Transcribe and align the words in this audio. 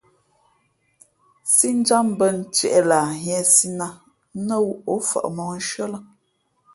Sīnjǎm 1.55 2.05
mbᾱ 2.13 2.27
ntieʼ 2.39 2.75
lah 2.89 3.07
nhīēsī 3.15 3.69
nát, 3.79 3.95
nά 4.47 4.55
wū 4.65 4.73
ǒ 4.93 4.95
fα̌ʼ 5.09 5.27
mǒhnshʉ̄ᾱ 5.35 5.85
lά. 5.93 5.99